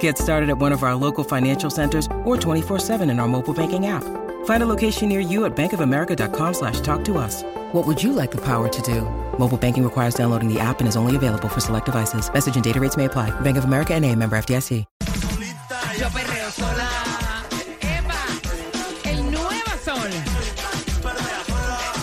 Get 0.00 0.18
started 0.18 0.50
at 0.50 0.58
one 0.58 0.72
of 0.72 0.82
our 0.82 0.94
local 0.94 1.24
financial 1.24 1.70
centers 1.70 2.06
or 2.24 2.36
24-7 2.36 3.10
in 3.10 3.18
our 3.20 3.28
mobile 3.28 3.54
banking 3.54 3.86
app. 3.86 4.04
Find 4.44 4.62
a 4.62 4.66
location 4.66 5.08
near 5.08 5.20
you 5.20 5.44
at 5.46 5.56
bankofamerica.com 5.56 6.54
slash 6.54 6.80
talk 6.80 7.04
to 7.04 7.16
us. 7.16 7.42
What 7.72 7.86
would 7.86 8.02
you 8.02 8.12
like 8.12 8.30
the 8.30 8.42
power 8.44 8.68
to 8.68 8.82
do? 8.82 9.02
Mobile 9.38 9.56
banking 9.56 9.84
requires 9.84 10.14
downloading 10.14 10.52
the 10.52 10.60
app 10.60 10.80
and 10.80 10.88
is 10.88 10.96
only 10.96 11.16
available 11.16 11.48
for 11.48 11.60
select 11.60 11.86
devices. 11.86 12.32
Message 12.32 12.56
and 12.56 12.64
data 12.64 12.80
rates 12.80 12.96
may 12.96 13.06
apply. 13.06 13.30
Bank 13.40 13.56
of 13.56 13.64
America 13.64 13.94
and 13.94 14.04
a 14.04 14.14
member 14.14 14.36
FDIC. 14.36 14.84
Yo 15.98 16.08
perreo 16.10 16.50
sola. 16.52 16.88
Epa, 17.80 18.20
el 19.04 19.30
nuevo 19.32 19.78
sol. 19.84 20.10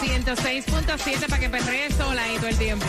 106.7 0.02 1.30
para 1.30 1.40
que 1.40 1.50
perree 1.50 1.90
sola 1.92 2.24
ahí 2.24 2.36
todo 2.38 2.48
el 2.48 2.58
tiempo. 2.58 2.86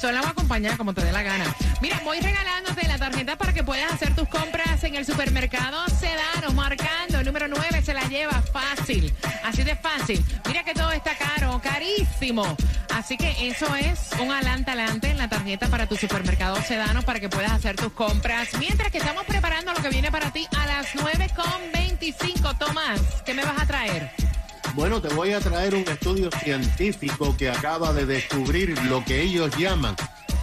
Sola 0.00 0.20
o 0.20 0.26
acompañada, 0.26 0.76
como 0.76 0.94
te 0.94 1.04
dé 1.04 1.10
la 1.10 1.22
gana. 1.22 1.44
Mira, 1.80 2.00
voy 2.04 2.20
regalándote 2.20 2.86
la 2.86 2.98
tarjeta 2.98 3.36
para 3.36 3.52
que 3.52 3.64
puedas 3.64 3.92
hacer 3.92 4.14
tus 4.14 4.28
compras 4.28 4.84
en 4.84 4.94
el 4.94 5.04
supermercado 5.04 5.88
Sedano, 5.88 6.52
marcando 6.52 7.18
el 7.18 7.26
número 7.26 7.48
9, 7.48 7.82
se 7.82 7.94
la 7.94 8.02
lleva 8.08 8.40
fácil. 8.52 9.12
Así 9.44 9.64
de 9.64 9.74
fácil. 9.74 10.24
Mira 10.46 10.62
que 10.62 10.72
todo 10.72 10.92
está 10.92 11.16
caro, 11.16 11.60
carísimo. 11.60 12.56
Así 12.94 13.16
que 13.16 13.48
eso 13.48 13.74
es 13.74 14.10
un 14.20 14.30
adelante 14.30 14.70
adelante 14.70 15.10
en 15.10 15.18
la 15.18 15.28
tarjeta 15.28 15.66
para 15.68 15.86
tu 15.88 15.96
supermercado 15.96 16.56
Sedano 16.62 17.02
para 17.02 17.18
que 17.18 17.28
puedas 17.28 17.50
hacer 17.50 17.74
tus 17.74 17.92
compras. 17.92 18.50
Mientras 18.58 18.92
que 18.92 18.98
estamos 18.98 19.24
preparando 19.24 19.72
lo 19.72 19.82
que 19.82 19.88
viene 19.88 20.12
para 20.12 20.30
ti 20.30 20.46
a 20.56 20.66
las 20.66 20.94
9.25. 20.94 22.56
Tomás, 22.56 23.00
¿qué 23.24 23.34
me 23.34 23.44
vas 23.44 23.60
a 23.60 23.66
traer? 23.66 24.37
Bueno, 24.78 25.02
te 25.02 25.12
voy 25.12 25.32
a 25.32 25.40
traer 25.40 25.74
un 25.74 25.82
estudio 25.88 26.30
científico 26.40 27.36
que 27.36 27.50
acaba 27.50 27.92
de 27.92 28.06
descubrir 28.06 28.80
lo 28.84 29.04
que 29.04 29.22
ellos 29.22 29.50
llaman 29.58 29.96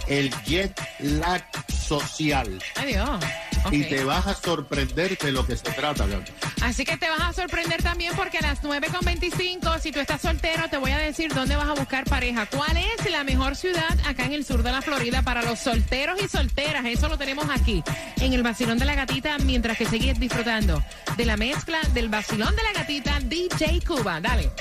el 0.09 0.29
jet 0.43 0.77
lag 0.99 1.41
social. 1.71 2.59
Adiós. 2.75 3.23
Y 3.71 3.83
te 3.83 4.03
vas 4.03 4.27
a 4.27 4.35
sorprender 4.35 5.17
de 5.17 5.31
lo 5.31 5.45
que 5.45 5.55
se 5.55 5.71
trata, 5.71 6.05
Gaby. 6.05 6.25
Así 6.61 6.85
que 6.85 6.97
te 6.97 7.09
vas 7.09 7.21
a 7.21 7.33
sorprender 7.33 7.81
también 7.81 8.13
porque 8.15 8.37
a 8.37 8.41
las 8.41 8.61
9.25, 8.61 9.79
si 9.79 9.91
tú 9.91 9.99
estás 9.99 10.21
soltero, 10.21 10.63
te 10.69 10.77
voy 10.77 10.91
a 10.91 10.97
decir 10.97 11.33
dónde 11.33 11.55
vas 11.55 11.67
a 11.69 11.73
buscar 11.73 12.05
pareja. 12.05 12.45
¿Cuál 12.45 12.77
es 12.77 13.09
la 13.09 13.23
mejor 13.23 13.55
ciudad 13.55 13.97
acá 14.05 14.25
en 14.25 14.33
el 14.33 14.45
sur 14.45 14.63
de 14.63 14.71
la 14.71 14.81
Florida 14.81 15.21
para 15.21 15.43
los 15.43 15.59
solteros 15.59 16.21
y 16.21 16.27
solteras? 16.27 16.85
Eso 16.85 17.07
lo 17.07 17.17
tenemos 17.17 17.47
aquí, 17.49 17.83
en 18.17 18.33
el 18.33 18.43
Vacilón 18.43 18.77
de 18.77 18.85
la 18.85 18.95
Gatita, 18.95 19.37
mientras 19.39 19.77
que 19.77 19.85
sigues 19.85 20.19
disfrutando 20.19 20.83
de 21.17 21.25
la 21.25 21.37
mezcla 21.37 21.79
del 21.93 22.09
Vacilón 22.09 22.55
de 22.55 22.63
la 22.63 22.73
Gatita, 22.73 23.19
DJ 23.19 23.81
Cuba. 23.85 24.19
Dale. 24.21 24.51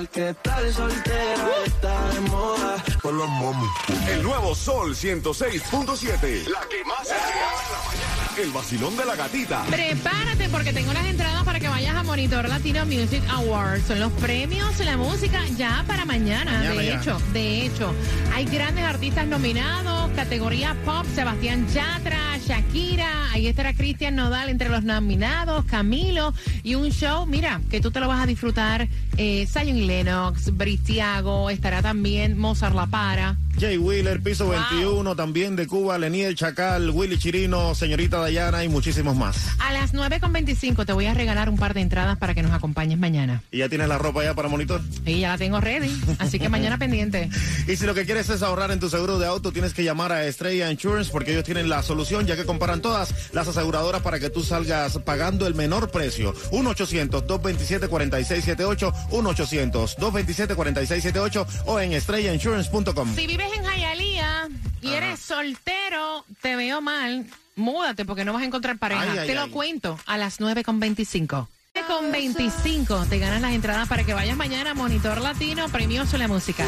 Porque 0.00 0.34
tal 0.40 0.72
soltera 0.72 1.50
está 1.66 2.08
de 2.08 2.20
moda. 2.20 2.82
Con 3.02 3.18
los 3.18 3.28
momi. 3.28 3.66
El 4.08 4.22
nuevo 4.22 4.54
Sol 4.54 4.94
106.7. 4.94 6.46
La 6.48 6.60
que 6.70 6.82
más 6.86 7.06
se 7.06 7.12
en 7.12 7.20
la 7.20 7.82
mañana. 7.86 8.09
El 8.40 8.52
vacilón 8.52 8.96
de 8.96 9.04
la 9.04 9.16
gatita. 9.16 9.64
Prepárate 9.64 10.48
porque 10.48 10.72
tengo 10.72 10.94
las 10.94 11.04
entradas 11.04 11.44
para 11.44 11.60
que 11.60 11.68
vayas 11.68 11.94
a 11.94 12.02
Monitor 12.02 12.48
Latino 12.48 12.86
Music 12.86 13.22
Awards. 13.28 13.86
Son 13.86 14.00
los 14.00 14.10
premios, 14.12 14.78
la 14.78 14.96
música 14.96 15.42
ya 15.58 15.84
para 15.86 16.06
mañana. 16.06 16.62
de 16.62 16.94
hecho, 16.94 17.20
de 17.34 17.66
hecho, 17.66 17.94
hay 18.34 18.46
grandes 18.46 18.84
artistas 18.84 19.26
nominados, 19.26 20.10
categoría 20.12 20.74
pop, 20.86 21.04
Sebastián 21.14 21.68
Yatra, 21.68 22.38
Shakira, 22.38 23.30
ahí 23.30 23.46
estará 23.46 23.74
Cristian 23.74 24.16
Nodal 24.16 24.48
entre 24.48 24.70
los 24.70 24.84
nominados, 24.84 25.66
Camilo 25.66 26.32
y 26.62 26.76
un 26.76 26.90
show, 26.90 27.26
mira, 27.26 27.60
que 27.70 27.82
tú 27.82 27.90
te 27.90 28.00
lo 28.00 28.08
vas 28.08 28.22
a 28.22 28.26
disfrutar. 28.26 28.88
Eh, 29.18 29.46
Zion 29.46 29.86
Lennox, 29.86 30.56
Britiago, 30.56 31.50
estará 31.50 31.82
también 31.82 32.38
Mozart 32.38 32.74
La 32.74 32.86
Para. 32.86 33.36
Jay 33.58 33.76
Wheeler, 33.76 34.22
piso 34.22 34.48
21, 34.48 35.14
también 35.14 35.56
de 35.56 35.66
Cuba, 35.66 35.98
Leniel 35.98 36.34
Chacal, 36.34 36.88
Willy 36.88 37.18
Chirino, 37.18 37.74
señorita 37.74 38.29
Dayana 38.30 38.62
y 38.62 38.68
muchísimos 38.68 39.16
más. 39.16 39.36
A 39.58 39.72
las 39.72 39.92
9.25 39.92 40.86
te 40.86 40.92
voy 40.92 41.06
a 41.06 41.14
regalar 41.14 41.50
un 41.50 41.56
par 41.56 41.74
de 41.74 41.80
entradas 41.80 42.16
para 42.16 42.32
que 42.32 42.44
nos 42.44 42.52
acompañes 42.52 42.96
mañana. 42.96 43.42
¿Y 43.50 43.58
ya 43.58 43.68
tienes 43.68 43.88
la 43.88 43.98
ropa 43.98 44.22
ya 44.22 44.34
para 44.34 44.48
monitor? 44.48 44.80
Y 45.04 45.18
ya 45.18 45.30
la 45.30 45.38
tengo 45.38 45.60
ready, 45.60 45.90
así 46.20 46.38
que 46.38 46.48
mañana 46.48 46.78
pendiente. 46.84 47.28
Y 47.66 47.74
si 47.74 47.86
lo 47.86 47.94
que 47.94 48.06
quieres 48.06 48.28
es 48.28 48.44
ahorrar 48.44 48.70
en 48.70 48.78
tu 48.78 48.88
seguro 48.88 49.18
de 49.18 49.26
auto, 49.26 49.50
tienes 49.50 49.74
que 49.74 49.82
llamar 49.82 50.12
a 50.12 50.24
Estrella 50.26 50.70
Insurance 50.70 51.10
porque 51.10 51.32
ellos 51.32 51.42
tienen 51.42 51.68
la 51.68 51.82
solución, 51.82 52.24
ya 52.24 52.36
que 52.36 52.44
comparan 52.44 52.80
todas 52.80 53.32
las 53.32 53.48
aseguradoras 53.48 54.02
para 54.02 54.20
que 54.20 54.30
tú 54.30 54.44
salgas 54.44 54.96
pagando 54.98 55.48
el 55.48 55.56
menor 55.56 55.90
precio. 55.90 56.32
1-800-227-4678, 56.52 58.92
1-800-227-4678 59.10 61.46
o 61.66 61.80
en 61.80 61.94
estrellainsurance.com. 61.94 63.12
Si 63.16 63.26
vives 63.26 63.50
en 63.58 63.64
Jayalía 63.64 64.48
y 64.82 64.92
eres 64.92 65.18
soltero, 65.18 66.24
te 66.40 66.54
veo 66.54 66.80
mal, 66.80 67.26
múdate 67.60 68.04
porque 68.04 68.24
no 68.24 68.32
vas 68.32 68.42
a 68.42 68.46
encontrar 68.46 68.78
pareja. 68.78 69.02
Ay, 69.02 69.18
ay, 69.18 69.26
te 69.28 69.34
lo 69.34 69.42
ay. 69.42 69.50
cuento 69.50 69.98
a 70.06 70.18
las 70.18 70.40
9.25. 70.40 71.48
Con 71.86 72.12
25 72.12 73.06
te 73.06 73.18
ganas 73.18 73.40
las 73.40 73.52
entradas 73.52 73.88
para 73.88 74.04
que 74.04 74.14
vayas 74.14 74.36
mañana 74.36 74.72
a 74.72 74.74
Monitor 74.74 75.20
Latino, 75.20 75.68
premios 75.68 76.12
la 76.12 76.28
música. 76.28 76.64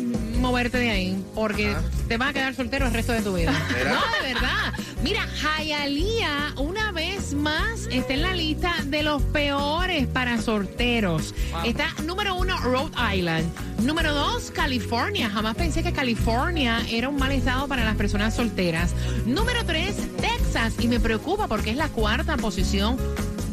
moverte 0.42 0.78
de 0.78 0.90
ahí, 0.90 1.24
porque 1.34 1.76
te 2.08 2.18
vas 2.18 2.30
a 2.30 2.34
quedar 2.34 2.56
soltero 2.56 2.88
el 2.88 2.94
resto 2.94 3.14
de 3.14 3.22
tu 3.22 3.34
vida. 3.34 3.52
No, 3.52 4.26
de 4.26 4.34
verdad. 4.34 4.74
Mira, 5.04 5.26
Hialeah 5.26 6.54
una 6.58 6.92
vez 6.92 7.34
más 7.34 7.88
está 7.92 8.14
en 8.14 8.22
la 8.22 8.36
lista 8.36 8.74
de 8.86 9.04
los 9.04 9.22
peores 9.22 10.08
para 10.08 10.42
solteros. 10.42 11.34
Está 11.66 11.88
número 12.06 12.36
uno, 12.36 12.58
Rhode 12.58 12.92
Island. 13.16 13.50
Número 13.82 14.14
dos, 14.14 14.52
California. 14.52 15.30
Jamás 15.30 15.56
pensé 15.56 15.82
que 15.82 15.92
California 15.92 16.84
era 16.90 17.10
un 17.10 17.16
mal 17.16 17.32
estado 17.32 17.68
para 17.68 17.84
las 17.84 17.96
personas 17.96 18.36
solteras. 18.36 18.94
Número 19.26 19.66
tres, 19.66 19.96
Texas. 20.18 20.76
Y 20.80 20.88
me 20.88 21.00
preocupa 21.00 21.48
porque 21.48 21.72
es 21.72 21.78
la 21.78 21.90
cuarta 21.90 22.38
posición 22.38 22.98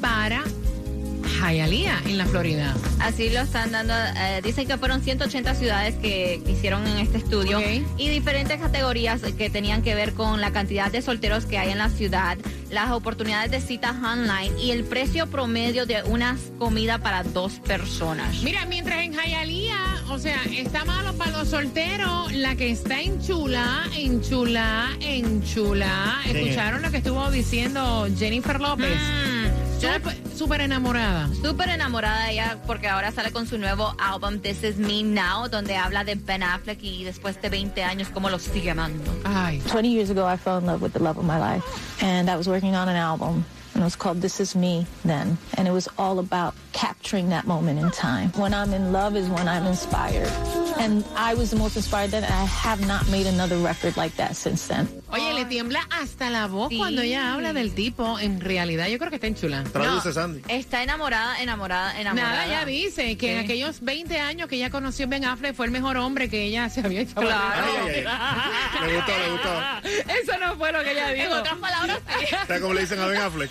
para 0.01 0.45
Hialeah 1.39 2.03
en 2.07 2.19
la 2.19 2.27
Florida. 2.27 2.75
Así 3.01 3.31
lo 3.31 3.41
están 3.41 3.73
dando. 3.73 3.95
eh, 3.95 4.41
dicen 4.43 4.67
que 4.67 4.77
fueron 4.77 5.03
180 5.03 5.55
ciudades 5.55 5.95
que 5.97 6.41
hicieron 6.47 6.87
en 6.87 6.99
este 6.99 7.19
estudio 7.19 7.61
y 7.97 8.09
diferentes 8.09 8.61
categorías 8.61 9.21
que 9.37 9.51
tenían 9.51 9.83
que 9.83 9.95
ver 9.95 10.13
con 10.15 10.41
la 10.41 10.51
cantidad 10.53 10.91
de 10.91 11.03
solteros 11.03 11.47
que 11.47 11.59
hay 11.59 11.71
en 11.71 11.79
la 11.79 11.89
ciudad, 11.91 12.37
las 12.71 12.91
oportunidades 12.91 13.51
de 13.51 13.61
citas 13.61 13.95
online 13.97 14.51
y 14.61 14.73
el 14.73 14.85
precio 14.85 15.27
promedio 15.29 15.87
de 15.87 16.03
una 16.05 16.37
comida 16.59 16.99
para 16.99 17.23
dos 17.23 17.55
personas. 17.61 18.43
Mira, 18.43 18.65
mientras 18.67 19.03
en 19.05 19.13
Hialeah, 19.13 20.03
o 20.11 20.19
sea, 20.19 20.43
está 20.45 20.85
malo 20.85 21.15
para 21.15 21.31
los 21.31 21.49
solteros, 21.49 22.33
la 22.33 22.57
que 22.57 22.71
está 22.71 23.01
en 23.01 23.21
chula, 23.23 23.85
en 23.97 24.21
chula, 24.23 24.91
en 25.01 25.43
chula. 25.45 26.19
¿Escucharon 26.27 26.83
lo 26.83 26.91
que 26.91 26.99
estuvo 26.99 27.31
diciendo 27.31 28.07
Jennifer 28.19 28.61
López? 28.61 28.99
Mm, 28.99 29.38
Súper- 29.81 30.17
Súper 30.37 30.61
enamorada. 30.61 31.29
Súper 31.43 31.69
enamorada 31.71 32.25
de 32.27 32.33
ella 32.33 32.59
porque 32.67 32.89
ahora 32.89 33.11
sale 33.13 33.31
con 33.33 33.47
su 33.47 33.59
nuevo 33.59 33.95
álbum 33.99 34.39
This 34.41 34.63
Is 34.65 34.77
Me 34.77 35.03
Now, 35.03 35.49
donde 35.49 35.77
habla 35.77 36.05
de 36.05 36.15
Ben 36.15 36.43
Affleck 36.43 36.83
y 36.83 37.05
después 37.05 37.41
de 37.43 37.49
20 37.49 37.83
años 37.85 38.09
cómo 38.13 38.29
lo 38.31 38.39
sigue 38.39 38.71
amando. 38.71 39.05
Ay. 39.25 39.61
20 39.73 39.89
years 39.89 40.11
ago, 40.11 40.29
I 40.33 40.37
fell 40.37 40.59
in 40.59 40.67
love 40.67 40.81
with 40.83 40.93
the 40.93 41.01
love 41.01 41.19
of 41.19 41.25
my 41.25 41.39
life. 41.39 41.65
And 42.05 42.29
I 42.31 42.37
was 42.37 42.47
working 42.49 42.75
on 42.77 42.89
an 42.89 42.97
album, 42.97 43.45
and 43.79 43.85
it 43.85 43.87
was 43.87 43.95
called 43.95 44.21
This 44.21 44.41
Is 44.41 44.57
Me 44.57 44.85
then. 45.05 45.39
And 45.57 45.69
it 45.69 45.71
was 45.71 45.89
all 45.99 46.19
about 46.19 46.55
capturing 46.73 47.29
that 47.31 47.47
moment 47.47 47.79
in 47.79 47.91
time. 47.93 48.31
When 48.35 48.53
I'm 48.53 48.75
in 48.75 48.91
love 48.93 49.15
is 49.15 49.29
when 49.29 49.47
I'm 49.47 49.67
inspired. 49.67 50.27
And 50.81 51.05
I 51.17 51.35
was 51.35 51.51
the 51.51 51.57
most 51.57 51.77
inspired 51.77 52.11
then, 52.11 52.25
and 52.25 52.33
I 52.35 52.45
have 52.45 52.85
not 52.87 53.09
made 53.09 53.27
another 53.27 53.57
record 53.59 53.97
like 53.97 54.17
that 54.17 54.35
since 54.35 54.67
then. 54.67 54.89
Oye, 55.13 55.33
le 55.33 55.45
tiembla 55.45 55.81
hasta 55.91 56.29
la 56.31 56.47
voz 56.49 56.71
Sí. 56.71 56.79
cuando 56.79 57.03
ella 57.03 57.35
habla 57.35 57.53
del 57.53 57.73
tipo. 57.75 58.19
En 58.19 58.41
realidad, 58.41 58.89
yo 58.89 58.99
creo 58.99 59.11
que 59.11 59.17
está 59.17 59.29
en 59.29 59.35
chula. 59.37 59.63
Traduce, 59.65 60.13
Sandy. 60.13 60.43
Está 60.49 60.83
enamorada, 60.83 61.41
enamorada, 61.41 62.01
enamorada. 62.01 62.31
Nada, 62.31 62.47
ella 62.47 62.65
dice 62.65 63.17
que 63.17 63.33
en 63.35 63.45
aquellos 63.45 63.81
20 63.81 64.19
años 64.21 64.49
que 64.49 64.57
ella 64.57 64.71
conoció 64.71 65.07
Ben 65.09 65.25
Affleck 65.25 65.55
fue 65.55 65.67
el 65.67 65.73
mejor 65.73 65.97
hombre 65.99 66.29
que 66.29 66.43
ella 66.45 66.69
se 66.69 66.81
había 66.81 67.01
hecho. 67.03 67.15
Claro. 67.15 67.65
Ay, 67.65 67.95
ay, 67.95 68.05
ay. 68.07 68.87
Me 68.89 68.95
gustó, 68.97 69.13
me 69.13 69.31
gustó. 69.33 70.13
Eso 70.21 70.39
no 70.41 70.57
fue 70.57 70.73
lo 70.73 70.83
que 70.83 70.93
ella 70.93 71.13
En 71.13 71.25
dijo. 71.29 71.39
otras 71.41 71.57
palabras, 71.59 72.01
sí. 72.21 72.27
¿Sabes 72.47 72.61
cómo 72.63 72.75
le 72.75 72.81
dicen 72.83 73.01
a 73.01 73.07
Ben 73.07 73.21
Affleck? 73.21 73.51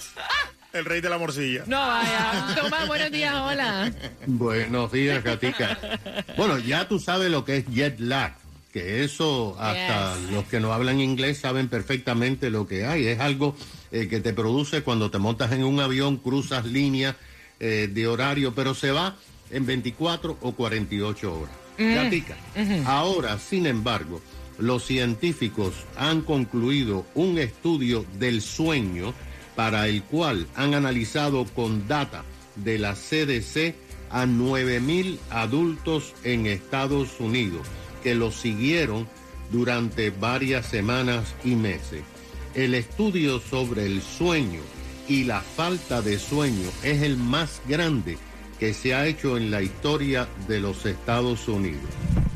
El 0.73 0.85
rey 0.85 1.01
de 1.01 1.09
la 1.09 1.17
morcilla. 1.17 1.63
No 1.65 1.77
vaya. 1.79 2.55
Toma, 2.55 2.85
buenos 2.85 3.11
días, 3.11 3.33
hola. 3.35 3.91
Buenos 4.27 4.91
días, 4.91 5.23
Gatica. 5.23 5.77
Bueno, 6.35 6.59
ya 6.59 6.87
tú 6.87 6.99
sabes 6.99 7.31
lo 7.31 7.45
que 7.45 7.57
es 7.57 7.65
jet 7.67 7.99
lag, 7.99 8.35
que 8.71 9.03
eso 9.03 9.55
hasta 9.59 10.15
Yes. 10.19 10.31
los 10.31 10.45
que 10.45 10.59
no 10.59 10.73
hablan 10.73 10.99
inglés 10.99 11.39
saben 11.39 11.67
perfectamente 11.67 12.49
lo 12.51 12.67
que 12.67 12.85
hay. 12.85 13.07
Es 13.07 13.19
algo 13.19 13.55
eh, 13.91 14.07
que 14.07 14.19
te 14.19 14.33
produce 14.33 14.83
cuando 14.83 15.09
te 15.09 15.17
montas 15.17 15.51
en 15.53 15.63
un 15.63 15.79
avión, 15.79 16.17
cruzas 16.17 16.65
líneas 16.65 17.15
eh, 17.59 17.89
de 17.91 18.07
horario, 18.07 18.53
pero 18.53 18.75
se 18.75 18.91
va 18.91 19.15
en 19.49 19.65
24 19.65 20.37
o 20.41 20.51
48 20.51 21.39
horas. 21.39 21.55
Gatica. 21.79 22.35
Ahora, 22.85 23.39
sin 23.39 23.65
embargo, 23.65 24.21
los 24.59 24.83
científicos 24.85 25.73
han 25.95 26.21
concluido 26.21 27.05
un 27.15 27.37
estudio 27.39 28.05
del 28.19 28.41
sueño 28.41 29.13
para 29.57 29.87
el 29.87 30.03
cual 30.03 30.45
han 30.53 30.75
analizado 30.75 31.45
con 31.45 31.87
data 31.87 32.23
de 32.57 32.77
la 32.77 32.93
CDC 32.93 33.73
a 34.11 34.27
9.000 34.27 35.17
adultos 35.31 36.13
en 36.23 36.45
Estados 36.45 37.19
Unidos 37.19 37.65
que 38.03 38.13
los 38.13 38.35
siguieron 38.35 39.07
durante 39.51 40.11
varias 40.11 40.67
semanas 40.67 41.33
y 41.43 41.55
meses. 41.55 42.03
El 42.53 42.75
estudio 42.75 43.39
sobre 43.39 43.87
el 43.87 44.03
sueño 44.03 44.61
y 45.09 45.23
la 45.23 45.41
falta 45.41 46.03
de 46.03 46.19
sueño 46.19 46.69
es 46.83 47.01
el 47.01 47.17
más 47.17 47.59
grande 47.67 48.19
que 48.59 48.75
se 48.75 48.93
ha 48.93 49.07
hecho 49.07 49.37
en 49.37 49.49
la 49.49 49.63
historia 49.63 50.27
de 50.47 50.59
los 50.59 50.85
Estados 50.85 51.47
Unidos. 51.47 51.89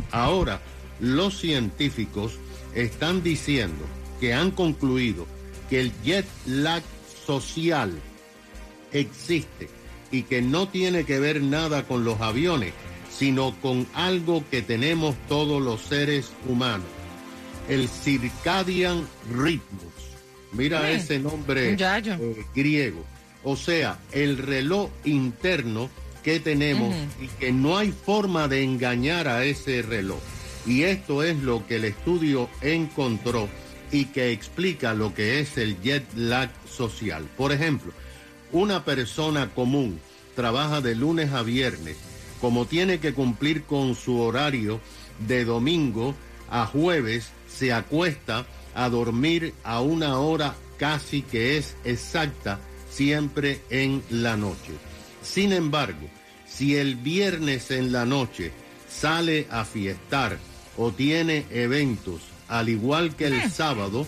Ahora, 0.10 0.60
los 1.00 1.38
científicos 1.38 2.40
están 2.74 3.22
diciendo 3.22 3.86
que 4.20 4.34
han 4.34 4.50
concluido 4.50 5.28
que 5.70 5.82
el 5.82 5.92
jet 6.04 6.26
lag 6.48 6.82
social 7.32 7.94
existe 8.92 9.70
y 10.12 10.24
que 10.24 10.42
no 10.42 10.68
tiene 10.68 11.06
que 11.06 11.18
ver 11.22 11.42
nada 11.42 11.84
con 11.84 12.04
los 12.04 12.20
aviones, 12.20 12.74
sino 13.10 13.56
con 13.62 13.88
algo 13.94 14.44
que 14.52 14.62
tenemos 14.62 15.16
todos 15.30 15.62
los 15.62 15.80
seres 15.82 16.34
humanos, 16.46 16.88
el 17.70 17.88
circadian 17.88 19.08
ritmos. 19.34 19.94
Mira 20.52 20.92
ese 20.92 21.20
nombre 21.20 21.78
eh, 21.80 22.46
griego. 22.54 23.06
O 23.46 23.56
sea, 23.56 23.98
el 24.12 24.38
reloj 24.38 24.90
interno 25.06 25.90
que 26.24 26.42
tenemos 26.42 26.94
y 27.22 27.28
que 27.40 27.54
no 27.54 27.78
hay 27.78 27.94
forma 27.94 28.50
de 28.50 28.64
engañar 28.64 29.30
a 29.30 29.46
ese 29.46 29.82
reloj. 29.82 30.20
Y 30.66 30.84
esto 30.84 31.24
es 31.24 31.38
lo 31.38 31.66
que 31.66 31.78
el 31.78 31.86
estudio 31.86 32.50
encontró 32.62 33.48
y 33.92 34.06
que 34.06 34.32
explica 34.32 34.94
lo 34.94 35.14
que 35.14 35.40
es 35.40 35.58
el 35.58 35.82
jet 35.82 36.06
lag 36.16 36.50
social. 36.70 37.26
Por 37.38 37.52
ejemplo, 37.52 37.92
una 38.52 38.86
persona 38.86 39.50
común 39.54 40.00
trabaja 40.36 40.82
de 40.82 40.96
lunes 40.96 41.32
a 41.34 41.44
viernes, 41.44 41.98
como 42.40 42.66
tiene 42.66 43.00
que 43.00 43.14
cumplir 43.14 43.64
con 43.64 43.96
su 43.96 44.20
horario 44.20 44.80
de 45.28 45.46
domingo 45.46 46.16
a 46.50 46.66
jueves, 46.66 47.30
se 47.48 47.74
acuesta 47.74 48.46
a 48.74 48.90
dormir 48.90 49.54
a 49.64 49.82
una 49.82 50.18
hora 50.20 50.56
casi 50.78 51.22
que 51.22 51.58
es 51.58 51.76
exacta 51.84 52.60
siempre 52.90 53.62
en 53.70 54.02
la 54.10 54.38
noche. 54.38 54.74
Sin 55.22 55.54
embargo, 55.54 56.08
si 56.48 56.78
el 56.78 56.96
viernes 56.96 57.72
en 57.72 57.92
la 57.92 58.06
noche 58.06 58.52
sale 58.90 59.48
a 59.50 59.64
fiestar 59.64 60.38
o 60.78 60.92
tiene 60.92 61.46
eventos, 61.52 62.31
al 62.52 62.68
igual 62.68 63.16
que 63.16 63.28
el 63.28 63.50
sábado, 63.50 64.06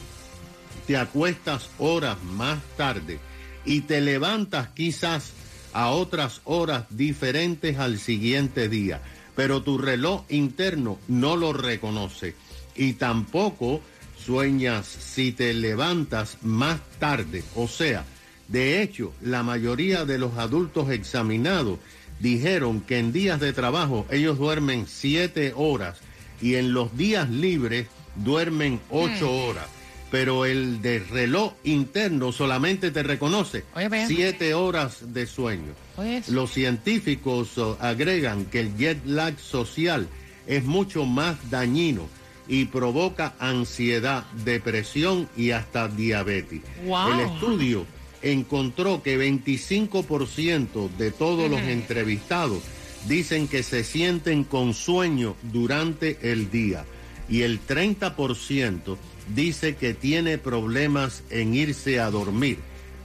te 0.86 0.98
acuestas 0.98 1.70
horas 1.80 2.22
más 2.24 2.62
tarde 2.76 3.18
y 3.66 3.82
te 3.82 4.02
levantas 4.02 4.68
quizás 4.76 5.32
a 5.72 5.90
otras 5.92 6.42
horas 6.44 6.86
diferentes 6.90 7.80
al 7.80 7.98
siguiente 7.98 8.68
día, 8.68 9.02
pero 9.34 9.64
tu 9.64 9.78
reloj 9.78 10.26
interno 10.28 11.00
no 11.08 11.38
lo 11.38 11.54
reconoce 11.54 12.36
y 12.76 12.94
tampoco 12.94 13.82
sueñas 14.24 14.88
si 14.88 15.32
te 15.32 15.54
levantas 15.54 16.38
más 16.42 16.82
tarde. 17.00 17.46
O 17.56 17.70
sea, 17.70 18.04
de 18.50 18.82
hecho, 18.82 19.14
la 19.22 19.42
mayoría 19.42 20.04
de 20.04 20.18
los 20.18 20.38
adultos 20.38 20.90
examinados 20.90 21.80
dijeron 22.20 22.82
que 22.82 23.00
en 23.00 23.14
días 23.14 23.40
de 23.40 23.54
trabajo 23.54 24.06
ellos 24.12 24.38
duermen 24.38 24.86
siete 24.86 25.54
horas 25.56 26.00
y 26.42 26.56
en 26.56 26.74
los 26.74 26.96
días 26.98 27.30
libres 27.30 27.88
duermen 28.16 28.80
ocho 28.90 29.32
horas. 29.32 29.68
pero 30.12 30.46
el 30.46 30.82
de 30.84 31.00
reloj 31.00 31.54
interno 31.64 32.32
solamente 32.32 32.92
te 32.92 33.02
reconoce 33.02 33.64
Oye, 33.76 34.06
siete 34.06 34.54
horas 34.54 35.14
de 35.14 35.26
sueño. 35.26 35.74
Oye, 35.98 36.18
eso. 36.18 36.32
Los 36.32 36.54
científicos 36.54 37.58
oh, 37.58 37.78
agregan 37.80 38.46
que 38.46 38.60
el 38.60 38.78
jet 38.78 39.04
lag 39.06 39.40
social 39.40 40.08
es 40.46 40.66
mucho 40.66 41.06
más 41.06 41.50
dañino 41.50 42.08
y 42.48 42.66
provoca 42.66 43.34
ansiedad, 43.40 44.26
depresión 44.46 45.30
y 45.36 45.50
hasta 45.50 45.88
diabetes. 45.88 46.62
Wow. 46.86 47.14
El 47.14 47.20
estudio 47.22 47.86
encontró 48.22 49.02
que 49.02 49.18
25% 49.18 50.90
de 50.96 51.10
todos 51.10 51.50
los 51.50 51.62
entrevistados 51.62 52.62
dicen 53.08 53.48
que 53.48 53.64
se 53.64 53.84
sienten 53.84 54.44
con 54.44 54.76
sueño 54.76 55.36
durante 55.42 56.20
el 56.22 56.52
día 56.52 56.86
y 57.30 57.42
el 57.42 57.66
30% 57.66 58.98
dice 59.34 59.76
que 59.76 59.94
tiene 59.94 60.38
problemas 60.38 61.24
en 61.30 61.54
irse 61.54 62.00
a 62.00 62.10
dormir 62.12 62.60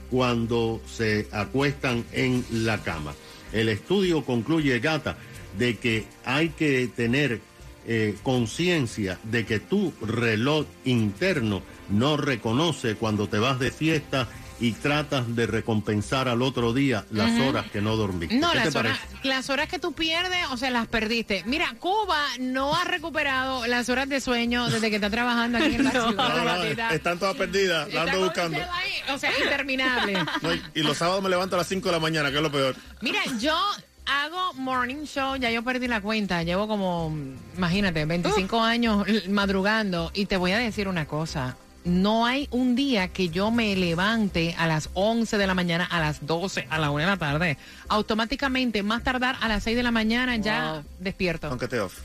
cuando 0.09 0.81
se 0.87 1.27
acuestan 1.31 2.03
en 2.11 2.43
la 2.51 2.83
cama. 2.83 3.13
El 3.53 3.69
estudio 3.69 4.23
concluye, 4.23 4.79
Gata, 4.79 5.17
de 5.57 5.77
que 5.77 6.05
hay 6.25 6.49
que 6.49 6.89
tener 6.95 7.41
eh, 7.87 8.15
conciencia 8.23 9.19
de 9.23 9.45
que 9.45 9.59
tu 9.59 9.93
reloj 10.01 10.65
interno 10.85 11.63
no 11.89 12.17
reconoce 12.17 12.95
cuando 12.95 13.27
te 13.27 13.39
vas 13.39 13.59
de 13.59 13.71
fiesta 13.71 14.29
y 14.61 14.73
tratas 14.73 15.35
de 15.35 15.47
recompensar 15.47 16.27
al 16.27 16.41
otro 16.41 16.73
día 16.73 17.05
las 17.11 17.39
horas 17.39 17.65
que 17.71 17.81
no 17.81 17.95
dormiste. 17.95 18.35
No, 18.35 18.51
¿Qué 18.51 18.59
te 18.59 18.65
las 18.65 18.75
horas, 18.75 18.99
las 19.23 19.49
horas 19.49 19.67
que 19.69 19.79
tú 19.79 19.93
pierdes, 19.93 20.45
o 20.51 20.57
sea, 20.57 20.69
las 20.69 20.87
perdiste. 20.87 21.43
Mira, 21.45 21.73
Cuba 21.79 22.25
no 22.39 22.75
ha 22.75 22.83
recuperado 22.83 23.65
las 23.67 23.87
horas 23.89 24.09
de 24.09 24.19
sueño 24.19 24.69
desde 24.69 24.89
que 24.89 24.95
está 24.97 25.09
trabajando 25.09 25.57
aquí 25.59 25.75
en 25.75 25.83
de 25.85 25.91
No, 25.93 26.11
la 26.11 26.29
no, 26.29 26.43
gatita. 26.45 26.89
están 26.93 27.19
todas 27.19 27.35
perdidas, 27.35 27.93
la 27.93 28.01
ando 28.03 28.19
buscando. 28.25 28.57
ahí, 28.57 28.91
o 29.13 29.17
sea, 29.17 29.31
interminable. 29.39 30.13
No, 30.41 30.53
y, 30.53 30.61
y 30.75 30.83
los 30.83 30.97
sábados 30.97 31.23
me 31.23 31.29
levanto 31.29 31.55
a 31.55 31.59
las 31.59 31.67
5 31.67 31.87
de 31.87 31.91
la 31.93 31.99
mañana, 31.99 32.29
que 32.29 32.37
es 32.37 32.41
lo 32.43 32.51
peor. 32.51 32.75
Mira, 33.01 33.19
yo 33.39 33.57
hago 34.05 34.53
morning 34.55 35.05
show, 35.05 35.35
ya 35.35 35.51
yo 35.51 35.63
perdí 35.63 35.87
la 35.87 36.01
cuenta, 36.01 36.43
llevo 36.43 36.67
como, 36.67 37.15
imagínate, 37.55 38.05
25 38.05 38.61
años 38.61 39.05
madrugando 39.29 40.11
y 40.13 40.25
te 40.25 40.37
voy 40.37 40.51
a 40.51 40.57
decir 40.57 40.87
una 40.87 41.05
cosa. 41.05 41.55
No 41.89 42.27
hay 42.27 42.47
un 42.51 42.75
día 42.75 43.07
que 43.07 43.29
yo 43.29 43.49
me 43.49 43.75
levante 43.75 44.55
a 44.59 44.67
las 44.67 44.91
11 44.93 45.39
de 45.39 45.47
la 45.47 45.55
mañana, 45.55 45.85
a 45.85 45.99
las 45.99 46.25
12, 46.25 46.67
a 46.69 46.77
la 46.77 46.91
1 46.91 46.99
de 46.99 47.05
la 47.09 47.17
tarde. 47.17 47.57
Automáticamente, 47.87 48.83
más 48.83 49.03
tardar 49.03 49.37
a 49.41 49.47
las 49.47 49.63
6 49.63 49.75
de 49.75 49.81
la 49.81 49.89
mañana, 49.89 50.35
ya 50.35 50.83
despierto. 50.99 51.47
Aunque 51.47 51.67
te 51.67 51.79
off. 51.79 52.01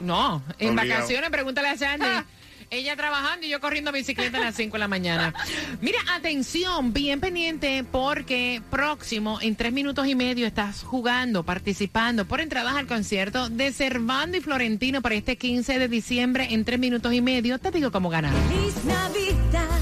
No, 0.00 0.42
en 0.58 0.70
Obligado. 0.70 0.94
vacaciones, 1.00 1.30
pregúntale 1.30 1.68
a 1.68 1.78
Sandy. 1.78 2.06
Ella 2.70 2.96
trabajando 2.96 3.46
y 3.46 3.50
yo 3.50 3.60
corriendo 3.60 3.92
bicicleta 3.92 4.38
a 4.38 4.40
las 4.40 4.56
5 4.56 4.72
de 4.72 4.78
la 4.78 4.88
mañana. 4.88 5.34
Mira, 5.80 5.98
atención, 6.12 6.92
bien 6.92 7.20
pendiente 7.20 7.84
porque 7.90 8.62
próximo, 8.70 9.38
en 9.40 9.56
tres 9.56 9.72
minutos 9.72 10.06
y 10.06 10.14
medio, 10.14 10.46
estás 10.46 10.82
jugando, 10.82 11.44
participando 11.44 12.24
por 12.24 12.40
entradas 12.40 12.74
al 12.74 12.86
concierto 12.86 13.48
de 13.48 13.72
Servando 13.72 14.36
y 14.36 14.40
Florentino 14.40 15.02
para 15.02 15.14
este 15.14 15.36
15 15.36 15.78
de 15.78 15.88
diciembre 15.88 16.48
en 16.50 16.64
tres 16.64 16.78
minutos 16.78 17.12
y 17.12 17.20
medio. 17.20 17.58
Te 17.58 17.70
digo 17.70 17.90
cómo 17.90 18.08
ganar. 18.10 18.32
Feliz 18.48 18.84
Navidad, 18.84 19.80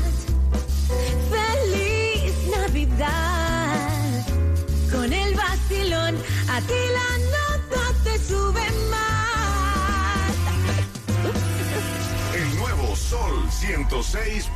feliz 1.30 2.34
Navidad. 2.56 3.62
Con 4.90 5.12
el 5.12 5.34
vacilón, 5.34 6.16
a 6.48 6.60
ti 6.60 6.74
106. 13.62 14.50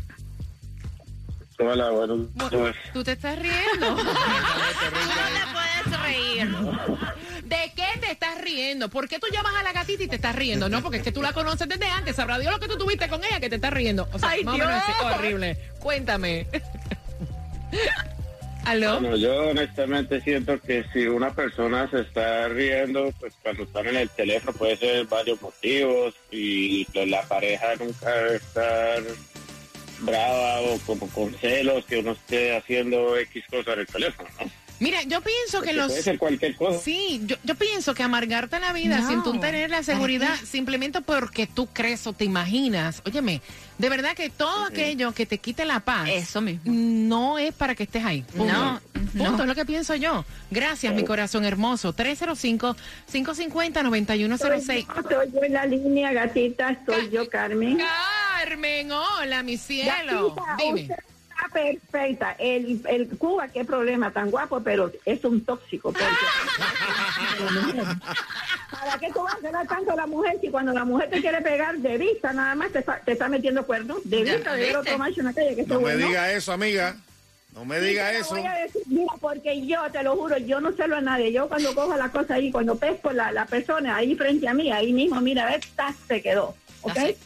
Hola, 1.60 1.90
buenos 1.92 2.28
días. 2.50 2.76
¿Tú 2.94 3.04
te 3.04 3.12
estás 3.14 3.38
riendo? 3.38 3.96
No 4.92 5.34
te 5.34 5.42
puedes 5.54 6.02
reír. 6.02 6.50
¿De 7.44 7.72
qué 7.76 7.86
te 8.00 8.12
estás 8.12 8.42
riendo? 8.42 8.90
¿Por 8.90 9.08
qué 9.08 9.20
tú 9.20 9.28
llamas 9.32 9.54
a 9.60 9.64
la 9.64 9.72
gatita 9.74 10.04
y 10.04 10.08
te 10.08 10.16
estás 10.16 10.36
riendo? 10.36 10.68
No, 10.70 10.82
porque 10.82 10.98
es 10.98 11.04
que 11.04 11.12
tú 11.12 11.22
la 11.22 11.34
conoces 11.34 11.68
desde 11.70 11.86
antes. 11.86 12.16
Sabrá 12.16 12.40
Dios 12.40 12.52
lo 12.52 12.60
que 12.60 12.68
tú 12.68 12.78
tuviste 12.78 13.08
con 13.08 13.24
ella 13.24 13.40
que 13.40 13.50
te 13.50 13.56
estás 13.56 13.72
riendo. 13.74 14.08
O 14.12 14.18
sea, 14.20 14.30
Ay, 14.30 14.44
más 14.44 14.56
o 14.56 14.58
menos 14.58 14.74
Dios. 14.74 14.84
así, 14.88 14.94
horrible. 15.06 15.58
Cuéntame. 15.80 16.48
Bueno, 19.00 19.16
yo 19.16 19.50
honestamente 19.50 20.22
siento 20.22 20.60
que 20.60 20.84
si 20.94 21.08
una 21.08 21.34
persona 21.34 21.90
se 21.90 22.02
está 22.02 22.48
riendo, 22.48 23.12
pues 23.20 23.34
cuando 23.42 23.64
están 23.64 23.88
en 23.88 23.98
el 23.98 24.10
teléfono 24.10 24.54
puede 24.54 24.78
ser 24.78 25.06
varios 25.08 25.42
motivos 25.42 26.16
y 26.32 26.86
la 27.08 27.24
pareja 27.24 27.76
nunca 27.80 28.10
debe 28.10 28.36
estar 28.36 29.04
brava 30.02 30.62
o 30.62 30.80
como 30.86 31.08
con 31.10 31.34
celos 31.36 31.86
que 31.86 32.00
uno 32.00 32.12
esté 32.12 32.56
haciendo 32.56 33.18
X 33.18 33.44
cosas 33.50 33.74
en 33.76 33.80
el 33.82 33.88
teléfono, 33.88 34.30
¿no? 34.40 34.61
Mira, 34.82 35.04
yo 35.04 35.22
pienso 35.22 35.62
que 35.62 35.72
los... 35.74 35.88
Puede 35.90 36.02
ser 36.04 36.18
cualquier 36.18 36.56
cosa. 36.56 36.80
Sí, 36.80 37.22
yo, 37.26 37.36
yo 37.44 37.54
pienso 37.56 37.94
que 37.94 38.02
amargarte 38.04 38.60
la 38.60 38.74
vida 38.74 38.98
No. 39.00 39.08
sin 39.08 39.22
tú 39.24 39.40
tener 39.40 39.70
la 39.70 39.78
¿Para 39.78 39.84
seguridad 39.84 40.36
simplemente 40.44 41.00
porque 41.02 41.46
tú 41.48 41.68
crees 41.68 42.06
o 42.08 42.14
te 42.14 42.26
imaginas. 42.26 43.02
Óyeme, 43.06 43.42
de 43.78 43.90
verdad 43.90 44.16
que 44.16 44.30
todo 44.32 44.66
aquello 44.66 45.12
que 45.14 45.26
te 45.28 45.38
quite 45.38 45.66
la 45.66 45.80
paz 45.82 46.10
Eso 46.10 46.42
mismo. 46.42 46.64
no 46.66 47.38
es 47.38 47.54
para 47.54 47.76
que 47.76 47.84
estés 47.84 48.04
ahí. 48.04 48.24
Punto. 48.24 48.52
No, 48.52 48.82
Punto, 49.14 49.38
no. 49.38 49.44
es 49.44 49.48
lo 49.50 49.56
que 49.56 49.66
pienso 49.66 49.94
yo. 49.96 50.26
Gracias, 50.50 50.94
mi 50.96 51.04
corazón 51.04 51.46
hermoso. 51.46 51.94
305-550-9106. 51.96 54.88
Estoy 54.98 55.32
yo 55.34 55.44
en 55.44 55.54
la 55.54 55.66
línea, 55.66 56.12
gatita, 56.12 56.72
estoy 56.72 57.10
yo, 57.12 57.30
Carmen. 57.30 57.80
Carmen, 58.40 58.92
hola, 58.92 59.44
mi 59.44 59.58
cielo. 59.58 60.34
Gatita, 60.36 60.58
Dime. 60.58 60.82
usted 60.82 60.96
perfecta. 61.52 62.36
El, 62.40 62.82
el 62.88 63.08
Cuba, 63.18 63.48
qué 63.50 63.66
problema, 63.66 64.12
tan 64.12 64.32
guapo, 64.32 64.62
pero 64.62 64.92
es 65.06 65.24
un 65.26 65.44
tóxico. 65.46 65.92
porque- 65.92 66.06
¿Para 68.72 68.98
qué 68.98 69.12
tú 69.12 69.22
vas 69.22 69.36
a 69.36 69.40
celar 69.42 69.68
tanto 69.68 69.92
a 69.92 69.96
la 69.96 70.08
mujer 70.08 70.38
si 70.42 70.50
cuando 70.50 70.72
la 70.74 70.86
mujer 70.86 71.10
te 71.10 71.22
quiere 71.22 71.42
pegar 71.42 71.78
de 71.78 71.98
vista 71.98 72.34
nada 72.34 72.56
más 72.56 72.72
te 72.72 72.80
está, 72.80 73.00
te 73.00 73.12
está 73.12 73.28
metiendo 73.30 73.66
cuernos? 73.66 73.98
De 74.06 74.24
vista 74.24 74.54
de 74.54 74.76
otro 74.76 74.98
macho 74.98 75.20
en 75.20 75.26
la 75.28 75.34
calle 75.34 75.56
que 75.56 75.64
No 75.64 75.76
me 75.76 75.82
bueno. 75.82 76.08
diga 76.08 76.32
eso, 76.32 76.52
amiga. 76.52 76.96
No 77.54 77.66
me 77.66 77.82
diga 77.82 78.14
lo 78.14 78.20
eso. 78.20 78.30
voy 78.30 78.46
a 78.46 78.54
decir, 78.54 78.82
mira, 78.88 79.12
porque 79.20 79.66
yo 79.68 79.82
te 79.92 80.02
lo 80.04 80.16
juro, 80.16 80.38
yo 80.38 80.62
no 80.62 80.72
celo 80.72 80.96
a 80.96 81.02
nadie. 81.02 81.34
Yo 81.34 81.50
cuando 81.50 81.76
cojo 81.76 81.98
la 81.98 82.08
cosa 82.10 82.36
ahí, 82.36 82.50
cuando 82.50 82.78
pesco 82.78 83.12
la, 83.12 83.32
la 83.34 83.46
persona 83.46 83.98
ahí 83.98 84.16
frente 84.16 84.48
a 84.48 84.54
mí, 84.54 84.72
ahí 84.72 84.94
mismo, 84.94 85.20
mira, 85.20 85.54
esta 85.54 85.94
se 86.08 86.22
quedó, 86.22 86.56
¿ok? 86.82 86.98
Así. 86.98 87.18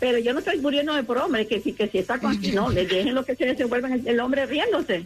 Pero 0.00 0.18
yo 0.18 0.32
no 0.32 0.38
estoy 0.38 0.58
muriéndome 0.60 1.04
por 1.04 1.18
hombre, 1.18 1.46
que 1.46 1.60
si, 1.60 1.74
que 1.74 1.86
si 1.86 1.98
está 1.98 2.18
con... 2.18 2.40
No, 2.54 2.70
le 2.70 2.86
dejen 2.86 3.14
lo 3.14 3.22
que 3.24 3.36
se 3.36 3.44
desenvuelvan 3.44 3.92
el, 3.92 4.08
el 4.08 4.18
hombre 4.20 4.46
riéndose. 4.46 5.04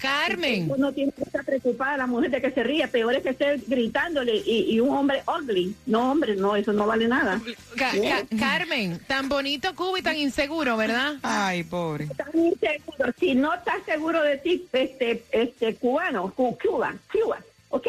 Carmen. 0.00 0.66
Uno 0.74 0.90
tiene 0.92 1.12
que 1.12 1.22
estar 1.24 1.44
preocupada 1.44 1.98
la 1.98 2.06
mujer 2.06 2.30
de 2.30 2.40
que 2.40 2.50
se 2.50 2.62
ríe. 2.62 2.88
Peor 2.88 3.14
es 3.16 3.22
que 3.22 3.28
esté 3.30 3.60
gritándole 3.66 4.34
y, 4.36 4.72
y 4.74 4.80
un 4.80 4.96
hombre 4.96 5.22
ugly. 5.28 5.74
No, 5.86 6.10
hombre, 6.12 6.36
no, 6.36 6.56
eso 6.56 6.72
no 6.72 6.86
vale 6.86 7.06
nada. 7.06 7.38
Ca- 7.76 7.92
Ca- 7.92 8.26
Carmen, 8.38 8.98
tan 9.06 9.28
bonito 9.28 9.74
Cuba 9.74 9.98
y 9.98 10.02
tan 10.02 10.16
inseguro, 10.16 10.76
¿verdad? 10.78 11.16
Ay, 11.22 11.62
pobre. 11.64 12.04
Estás 12.04 12.34
inseguro. 12.34 13.12
Si 13.20 13.34
no 13.34 13.52
estás 13.54 13.76
seguro 13.84 14.22
de 14.22 14.38
ti, 14.38 14.66
este, 14.72 15.22
este 15.32 15.74
cubano, 15.74 16.32
cu- 16.34 16.56
Cuba, 16.58 16.94
Cuba, 17.12 17.38
¿ok? 17.68 17.86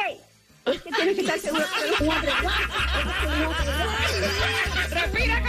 Es 0.65 0.81
que 0.81 0.91
tienes 0.91 1.15
que 1.15 1.22
estar 1.22 1.39
seguro 1.39 1.63
que 1.75 1.88
eres 1.88 2.01
un 2.01 2.10
hombre 2.10 2.31
Respira, 4.91 5.41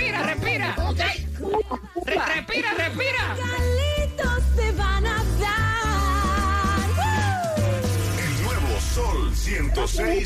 Respira, 0.00 0.22
respira. 0.22 0.74
Re- 2.06 2.18
respira, 2.34 2.72
respira. 2.74 3.36
Regalitos 3.36 4.56
te 4.56 4.72
van 4.72 5.06
a 5.06 5.24
dar. 5.40 6.80
El 8.18 8.42
nuevo 8.42 8.80
Sol 8.80 9.32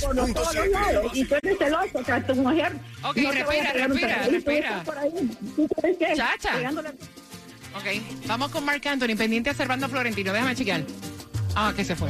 por 0.00 0.14
los 0.14 0.32
todos 0.34 0.54
lados. 0.54 1.12
Y 1.14 1.24
106.7. 1.24 1.28
tú 1.28 1.34
eres 1.42 1.58
celoso, 1.58 1.98
o 1.98 2.04
sea, 2.04 2.24
tu 2.26 2.34
mujer... 2.36 2.72
Ok, 3.02 3.16
no 3.16 3.30
te 3.30 3.44
respira, 3.44 3.72
respira, 3.72 4.22
respira. 4.28 4.68
estás 4.68 4.84
por 4.84 4.98
ahí, 4.98 5.10
¿tú 5.56 5.68
sabes 5.80 5.96
qué? 5.98 6.14
Chacha. 6.16 6.52
Pegándole- 6.56 6.90
Ok, 7.76 8.26
vamos 8.26 8.50
con 8.52 8.64
Marc 8.64 8.86
Anthony, 8.86 9.16
pendiente 9.18 9.50
a 9.50 9.54
Servando 9.54 9.88
Florentino. 9.88 10.32
Déjame 10.32 10.54
chequear. 10.54 10.82
Ah, 11.56 11.72
que 11.74 11.84
se 11.84 11.94
fue. 11.96 12.08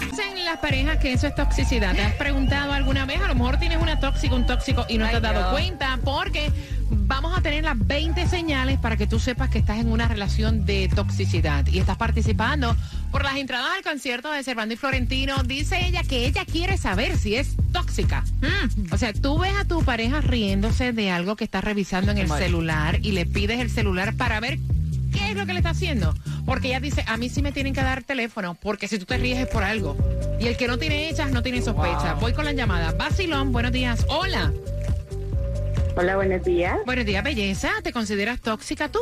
Dicen 0.00 0.44
las 0.44 0.58
parejas 0.58 0.98
que 0.98 1.12
eso 1.12 1.26
es 1.28 1.34
toxicidad. 1.36 1.94
¿Te 1.94 2.02
has 2.02 2.14
preguntado 2.14 2.72
alguna 2.72 3.04
vez? 3.04 3.20
A 3.20 3.28
lo 3.28 3.34
mejor 3.36 3.58
tienes 3.58 3.80
una 3.80 3.98
tóxica, 4.00 4.34
un 4.34 4.44
tóxico 4.46 4.84
y 4.88 4.98
no 4.98 5.04
te 5.06 5.10
Ay, 5.10 5.16
has 5.16 5.22
dado 5.22 5.38
Dios. 5.40 5.52
cuenta 5.52 5.98
porque 6.04 6.50
vamos 6.90 7.36
a 7.36 7.40
tener 7.40 7.64
las 7.64 7.78
20 7.78 8.26
señales 8.26 8.78
para 8.78 8.96
que 8.96 9.06
tú 9.06 9.18
sepas 9.18 9.50
que 9.50 9.58
estás 9.58 9.78
en 9.78 9.90
una 9.90 10.08
relación 10.08 10.64
de 10.66 10.88
toxicidad 10.88 11.66
y 11.66 11.78
estás 11.78 11.96
participando 11.96 12.76
por 13.10 13.24
las 13.24 13.36
entradas 13.36 13.70
al 13.76 13.82
concierto 13.82 14.30
de 14.30 14.42
Servando 14.42 14.74
y 14.74 14.76
Florentino. 14.76 15.42
Dice 15.42 15.86
ella 15.86 16.02
que 16.02 16.26
ella 16.26 16.44
quiere 16.44 16.76
saber 16.76 17.16
si 17.16 17.36
es 17.36 17.56
tóxica. 17.72 18.24
Mm. 18.40 18.92
O 18.92 18.98
sea, 18.98 19.12
tú 19.12 19.38
ves 19.38 19.54
a 19.54 19.64
tu 19.64 19.82
pareja 19.82 20.20
riéndose 20.20 20.92
de 20.92 21.10
algo 21.10 21.36
que 21.36 21.44
está 21.44 21.60
revisando 21.60 22.12
en 22.12 22.18
el 22.18 22.28
celular 22.28 22.98
y 23.02 23.12
le 23.12 23.26
pides 23.26 23.60
el 23.60 23.70
celular 23.70 24.14
para 24.14 24.40
ver 24.40 24.58
qué 25.12 25.30
es 25.30 25.36
lo 25.36 25.46
que 25.46 25.52
le 25.52 25.60
está 25.60 25.70
haciendo. 25.70 26.14
Porque 26.44 26.68
ella 26.68 26.80
dice, 26.80 27.04
a 27.06 27.16
mí 27.16 27.28
sí 27.28 27.42
me 27.42 27.52
tienen 27.52 27.74
que 27.74 27.82
dar 27.82 28.02
teléfono, 28.04 28.54
porque 28.54 28.86
si 28.86 28.98
tú 28.98 29.04
te 29.04 29.18
ríes 29.18 29.38
es 29.38 29.48
por 29.48 29.64
algo. 29.64 29.96
Y 30.40 30.46
el 30.46 30.56
que 30.56 30.68
no 30.68 30.78
tiene 30.78 31.08
hechas 31.08 31.30
no 31.30 31.42
tiene 31.42 31.62
sospecha. 31.62 32.14
Voy 32.14 32.32
con 32.32 32.44
la 32.44 32.52
llamada. 32.52 32.92
Basilón, 32.92 33.52
buenos 33.52 33.72
días. 33.72 34.04
Hola. 34.08 34.52
Hola, 35.98 36.16
buenos 36.16 36.44
días. 36.44 36.78
Buenos 36.84 37.06
días, 37.06 37.24
belleza. 37.24 37.70
¿Te 37.82 37.90
consideras 37.90 38.38
tóxica 38.42 38.90
tú? 38.90 38.98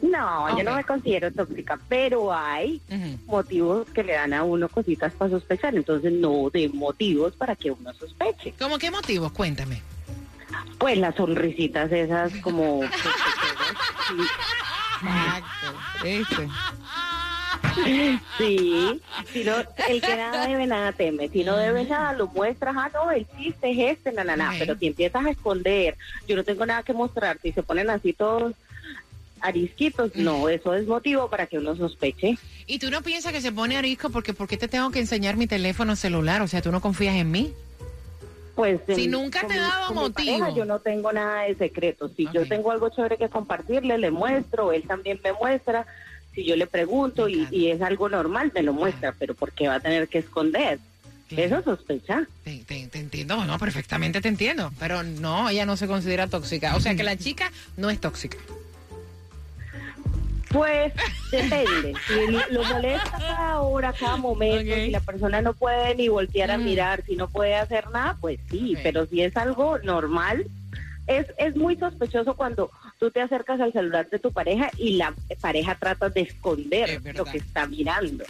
No, 0.00 0.56
yo 0.56 0.64
no 0.64 0.74
me 0.74 0.84
considero 0.84 1.30
tóxica, 1.30 1.78
pero 1.86 2.32
hay 2.32 2.80
motivos 3.26 3.86
que 3.90 4.02
le 4.02 4.14
dan 4.14 4.32
a 4.32 4.42
uno 4.42 4.70
cositas 4.70 5.12
para 5.12 5.32
sospechar, 5.32 5.74
entonces 5.74 6.14
no 6.14 6.48
de 6.48 6.70
motivos 6.70 7.34
para 7.34 7.54
que 7.54 7.70
uno 7.70 7.92
sospeche. 7.92 8.54
¿Cómo 8.58 8.78
qué 8.78 8.90
motivos? 8.90 9.32
Cuéntame. 9.32 9.82
Pues 10.78 10.96
las 10.96 11.14
sonrisitas 11.14 11.92
esas 11.92 12.32
como... 12.36 12.82
Exacto. 15.02 15.74
Este. 16.04 16.48
Sí, 18.38 19.00
si 19.32 19.44
no, 19.44 19.56
el 19.88 20.00
que 20.02 20.16
nada 20.16 20.46
debe, 20.46 20.66
nada 20.66 20.92
teme. 20.92 21.28
Si 21.28 21.44
no 21.44 21.56
debe 21.56 21.84
nada, 21.84 22.12
lo 22.14 22.26
muestras, 22.28 22.74
ah, 22.78 22.90
no, 22.94 23.10
el 23.10 23.26
chiste 23.36 23.70
es 23.70 23.96
este, 23.98 24.12
na, 24.12 24.24
na, 24.24 24.36
na. 24.36 24.54
Pero 24.58 24.76
si 24.78 24.86
empiezas 24.86 25.24
a 25.24 25.30
esconder, 25.30 25.96
yo 26.26 26.36
no 26.36 26.44
tengo 26.44 26.64
nada 26.66 26.82
que 26.82 26.92
mostrar, 26.92 27.38
si 27.42 27.52
se 27.52 27.62
ponen 27.62 27.90
así 27.90 28.12
todos 28.12 28.54
arisquitos, 29.40 30.14
no, 30.16 30.48
eso 30.48 30.74
es 30.74 30.86
motivo 30.86 31.28
para 31.30 31.46
que 31.46 31.58
uno 31.58 31.74
sospeche. 31.76 32.36
¿Y 32.66 32.78
tú 32.78 32.90
no 32.90 33.02
piensas 33.02 33.32
que 33.32 33.40
se 33.40 33.52
pone 33.52 33.76
arisco 33.76 34.10
porque 34.10 34.34
¿por 34.34 34.46
qué 34.48 34.56
te 34.56 34.68
tengo 34.68 34.90
que 34.90 35.00
enseñar 35.00 35.36
mi 35.36 35.46
teléfono 35.46 35.96
celular? 35.96 36.42
O 36.42 36.48
sea, 36.48 36.60
¿tú 36.62 36.70
no 36.70 36.80
confías 36.80 37.14
en 37.16 37.30
mí? 37.30 37.52
Pues 38.54 38.80
Si 38.86 39.04
en- 39.04 39.10
nunca 39.12 39.46
te 39.46 39.54
he 39.54 39.60
dado 39.60 39.94
motivo. 39.94 40.38
pareja 40.38 40.54
yo 40.56 40.64
no 40.66 40.80
tengo 40.80 41.12
nada 41.12 41.42
de 41.44 41.54
secreto. 41.54 42.10
Si 42.14 42.28
yo 42.32 42.46
tengo 42.46 42.70
algo 42.70 42.90
chévere 42.90 43.16
que 43.16 43.30
compartirle, 43.30 43.96
le 43.96 44.10
muestro, 44.10 44.72
él 44.72 44.82
también 44.86 45.18
me 45.24 45.32
muestra. 45.32 45.86
Si 46.34 46.44
yo 46.44 46.54
le 46.56 46.66
pregunto 46.66 47.28
y, 47.28 47.70
es 47.70 47.82
algo 47.82 48.08
normal, 48.08 48.52
me 48.54 48.62
lo 48.62 48.72
muestra, 48.72 49.12
pero 49.18 49.34
¿por 49.34 49.52
qué 49.52 49.68
va 49.68 49.76
a 49.76 49.80
tener 49.80 50.08
que 50.08 50.18
esconder? 50.18 50.78
Claro. 51.28 51.42
Eso 51.44 51.62
sospecha. 51.62 52.26
Te, 52.44 52.58
te- 52.66 52.86
te 52.88 52.98
entiendo, 52.98 53.44
no, 53.44 53.58
perfectamente 53.58 54.20
te 54.20 54.28
entiendo. 54.28 54.72
Pero 54.80 55.02
no, 55.02 55.48
ella 55.48 55.64
no 55.66 55.76
se 55.76 55.86
considera 55.86 56.26
tóxica. 56.26 56.74
O 56.76 56.80
sea, 56.80 56.94
que 56.96 57.04
la 57.04 57.16
chica 57.16 57.50
no 57.76 57.88
es 57.90 58.00
tóxica. 58.00 58.36
Pues 60.50 60.92
depende. 61.30 61.94
Si 62.08 62.52
lo, 62.52 62.64
molesta 62.64 63.10
cada 63.18 63.60
hora, 63.60 63.92
cada 63.92 64.16
momento, 64.16 64.72
Ok. 64.72 64.78
si 64.84 64.90
la 64.90 65.00
persona 65.00 65.40
no 65.40 65.52
puede 65.54 65.94
ni 65.94 66.08
voltear 66.08 66.50
a 66.50 66.58
Mm. 66.58 66.64
mirar, 66.64 67.04
si 67.06 67.14
no 67.14 67.28
puede 67.28 67.54
hacer 67.54 67.88
nada, 67.90 68.16
pues 68.20 68.40
sí. 68.50 68.76
Pero 68.82 69.06
si 69.06 69.22
es 69.22 69.36
algo 69.36 69.78
normal, 69.78 70.46
es, 71.06 71.26
es 71.38 71.54
muy 71.54 71.76
sospechoso 71.76 72.34
cuando 72.34 72.70
tú 73.00 73.10
te 73.10 73.20
acercas 73.22 73.58
al 73.60 73.72
celular 73.72 74.08
de 74.10 74.18
tu 74.18 74.30
pareja 74.30 74.70
y 74.76 74.96
la 74.96 75.14
pareja 75.40 75.74
trata 75.74 76.10
de 76.10 76.20
Es 76.20 76.28
esconder 76.28 77.00
lo 77.14 77.24
que 77.24 77.38
está 77.38 77.66
mirando. 77.66 78.24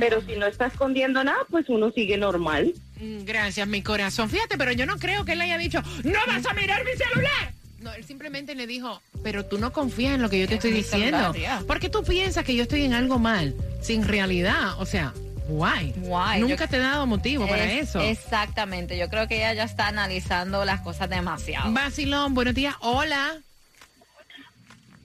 Pero 0.00 0.22
si 0.22 0.36
no 0.36 0.46
está 0.46 0.66
escondiendo 0.66 1.22
nada, 1.22 1.38
pues 1.50 1.68
uno 1.68 1.90
sigue 1.92 2.16
normal. 2.16 2.72
Mm, 2.98 3.24
Gracias, 3.24 3.68
mi 3.68 3.82
corazón. 3.82 4.30
Fíjate, 4.30 4.56
pero 4.58 4.72
yo 4.72 4.86
no 4.86 4.96
creo 4.98 5.24
que 5.24 5.32
él 5.32 5.40
haya 5.42 5.58
dicho, 5.58 5.82
no 6.02 6.18
vas 6.26 6.46
a 6.46 6.54
mirar 6.54 6.82
mi 6.84 6.92
celular. 6.92 7.52
No, 7.80 7.92
él 7.92 8.04
simplemente 8.04 8.54
le 8.56 8.66
dijo, 8.66 9.00
pero 9.22 9.44
tú 9.44 9.58
no 9.58 9.72
confías 9.72 10.14
en 10.14 10.22
lo 10.22 10.28
que 10.30 10.40
yo 10.40 10.48
te 10.48 10.54
estoy 10.54 10.72
diciendo. 10.72 11.32
Porque 11.66 11.88
tú 11.88 12.02
piensas 12.02 12.44
que 12.44 12.56
yo 12.56 12.62
estoy 12.64 12.84
en 12.84 12.94
algo 12.94 13.18
mal, 13.18 13.54
sin 13.82 14.04
realidad. 14.08 14.80
O 14.80 14.86
sea, 14.86 15.12
guay. 15.48 15.92
Guay, 15.98 16.40
Nunca 16.40 16.64
yo- 16.64 16.70
te 16.70 16.76
he 16.76 16.80
dado 16.80 17.06
motivo 17.06 17.46
para 17.46 17.64
Es- 17.72 17.90
eso. 17.90 18.00
Exactamente. 18.00 18.98
Yo 18.98 19.08
creo 19.08 19.28
que 19.28 19.36
ella 19.36 19.52
ya 19.54 19.64
está 19.64 19.86
analizando 19.88 20.64
las 20.64 20.80
cosas 20.80 21.08
demasiado. 21.08 21.70
Basilón, 21.72 22.34
buenos 22.34 22.54
días. 22.54 22.74
Hola. 22.80 23.36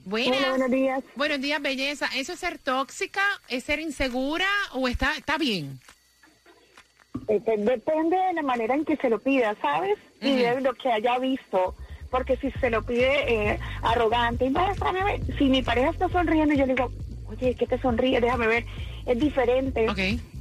Buenas. 0.04 0.38
Hola, 0.38 0.50
buenos 0.50 0.70
días. 0.70 1.04
Buenos 1.16 1.40
días, 1.40 1.62
belleza. 1.62 2.08
¿Eso 2.14 2.34
es 2.34 2.38
ser 2.38 2.58
tóxica? 2.58 3.22
¿Es 3.48 3.64
ser 3.64 3.80
insegura? 3.80 4.46
¿O 4.72 4.86
está, 4.86 5.16
está 5.16 5.38
bien? 5.38 5.80
Este, 7.28 7.56
depende 7.56 8.16
de 8.16 8.32
la 8.34 8.42
manera 8.42 8.74
en 8.74 8.84
que 8.84 8.96
se 8.96 9.08
lo 9.08 9.18
pida, 9.18 9.56
¿sabes? 9.62 9.96
Y 10.20 10.32
de 10.34 10.60
lo 10.60 10.74
que 10.74 10.92
haya 10.92 11.18
visto. 11.18 11.74
Porque 12.10 12.36
si 12.36 12.50
se 12.52 12.70
lo 12.70 12.82
pide 12.84 13.52
eh, 13.52 13.58
arrogante, 13.82 14.46
y 14.46 14.54
a 14.56 15.04
ver, 15.04 15.20
si 15.38 15.46
mi 15.46 15.62
pareja 15.62 15.90
está 15.90 16.08
sonriendo, 16.08 16.54
yo 16.54 16.66
le 16.66 16.74
digo, 16.74 16.92
oye, 17.26 17.54
¿qué 17.54 17.66
te 17.66 17.78
sonríe? 17.80 18.20
Déjame 18.20 18.46
ver. 18.46 18.64
Es 19.06 19.18
diferente 19.18 19.88
Ok. 19.88 19.98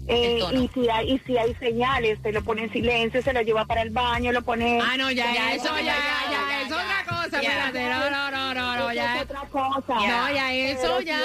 Eh, 0.07 0.39
y 0.51 0.67
si 0.73 0.89
hay 0.89 1.13
y 1.13 1.19
si 1.19 1.37
hay 1.37 1.53
señales, 1.55 2.19
se 2.21 2.33
lo 2.33 2.43
pone 2.43 2.65
en 2.65 2.73
silencio, 2.73 3.21
se 3.21 3.31
lo 3.31 3.41
lleva 3.41 3.63
para 3.65 3.83
el 3.83 3.89
baño, 3.89 4.33
lo 4.33 4.41
pone. 4.41 4.79
Ah, 4.81 4.97
no, 4.97 5.09
ya, 5.11 5.33
Ya, 5.33 5.53
eso, 5.53 5.69
ya, 5.77 5.95
ya, 6.29 6.42
cosa, 7.39 7.67
espérate, 7.67 7.89
no, 7.89 8.09
no, 8.09 8.31
no, 8.31 8.53
no, 8.53 8.75
no, 8.77 8.93
ya. 8.93 9.15
es 9.17 9.21
otra 9.23 9.41
cosa. 9.51 9.95
No, 9.95 10.31
ya, 10.33 10.53
eso, 10.53 11.01
ya. 11.01 11.21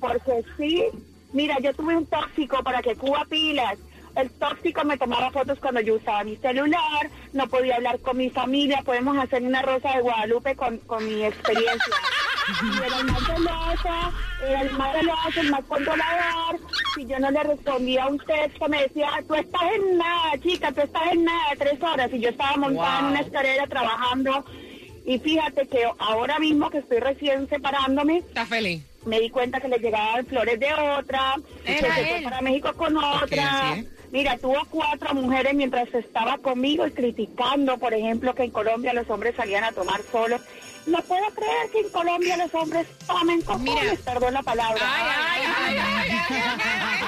Porque 0.00 0.44
sí, 0.56 0.84
mira, 1.32 1.56
yo 1.60 1.72
tuve 1.74 1.96
un 1.96 2.06
tóxico 2.06 2.62
para 2.62 2.82
que 2.82 2.94
Cuba 2.96 3.24
pilas. 3.28 3.78
El 4.14 4.30
tóxico 4.32 4.84
me 4.84 4.98
tomaba 4.98 5.30
fotos 5.30 5.58
cuando 5.58 5.80
yo 5.80 5.94
usaba 5.94 6.22
mi 6.22 6.36
celular, 6.36 7.08
no 7.32 7.46
podía 7.46 7.76
hablar 7.76 7.98
con 8.00 8.18
mi 8.18 8.28
familia, 8.28 8.82
podemos 8.84 9.16
hacer 9.16 9.42
una 9.42 9.62
rosa 9.62 9.90
de 9.94 10.02
Guadalupe 10.02 10.54
con, 10.54 10.76
con 10.78 11.04
mi 11.06 11.24
experiencia. 11.24 11.94
Y 12.60 12.76
era 12.84 12.98
el 12.98 13.04
más 13.04 13.22
celoso, 13.24 14.12
era 14.44 14.60
el 14.62 14.72
más 14.72 14.92
celoso, 14.96 15.40
el 15.40 15.50
más 15.52 15.64
controlador. 15.64 16.58
Si 16.96 17.06
yo 17.06 17.18
no 17.20 17.30
le 17.30 17.40
respondía 17.44 18.02
a 18.02 18.08
un 18.08 18.18
texto, 18.18 18.68
me 18.68 18.82
decía, 18.82 19.10
tú 19.28 19.36
estás 19.36 19.62
en 19.76 19.96
nada, 19.96 20.32
chica, 20.42 20.72
tú 20.72 20.80
estás 20.80 21.02
en 21.12 21.24
nada, 21.24 21.44
tres 21.56 21.80
horas. 21.80 22.10
Y 22.12 22.18
yo 22.18 22.30
estaba 22.30 22.56
montada 22.56 22.98
en 22.98 23.04
Wow. 23.04 23.10
una 23.12 23.20
escalera 23.20 23.66
trabajando. 23.68 24.44
Y 25.04 25.18
fíjate 25.18 25.66
que 25.66 25.84
ahora 25.98 26.38
mismo 26.38 26.70
que 26.70 26.78
estoy 26.78 26.98
recién 27.00 27.48
separándome, 27.48 28.18
Está 28.18 28.46
feliz. 28.46 28.82
me 29.04 29.18
di 29.20 29.30
cuenta 29.30 29.60
que 29.60 29.68
le 29.68 29.78
llegaban 29.78 30.24
flores 30.26 30.60
de 30.60 30.72
otra, 30.72 31.34
que 31.64 31.78
se 31.78 31.86
fue 31.86 32.20
para 32.22 32.40
México 32.40 32.72
con 32.74 32.96
otra. 32.96 33.76
Mira, 34.12 34.36
tuvo 34.36 34.58
cuatro 34.70 35.14
mujeres 35.14 35.54
mientras 35.54 35.92
estaba 35.94 36.36
conmigo 36.36 36.86
y 36.86 36.90
criticando, 36.90 37.78
por 37.78 37.94
ejemplo, 37.94 38.34
que 38.34 38.42
en 38.44 38.50
Colombia 38.50 38.92
los 38.92 39.08
hombres 39.08 39.34
salían 39.34 39.64
a 39.64 39.72
tomar 39.72 40.02
solos. 40.02 40.42
No 40.86 40.98
puedo 41.02 41.24
creer 41.34 41.70
que 41.70 41.80
en 41.80 41.88
Colombia 41.90 42.36
los 42.36 42.52
hombres 42.54 42.86
tomen 43.06 43.40
cojones, 43.42 43.74
Mira. 43.74 43.94
perdón 44.04 44.34
la 44.34 44.42
palabra. 44.42 44.80
Ay, 44.84 45.02
ay, 45.06 45.42
ay, 45.46 45.76
ay, 45.78 45.78
ay, 45.78 46.10
ay, 46.28 46.58
ay. 46.60 46.98